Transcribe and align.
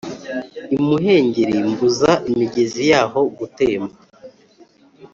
imuhengeri 0.75 1.57
mbuza 1.69 2.11
imigezi 2.31 2.83
yaho 2.91 3.21
gutemba 3.37 3.95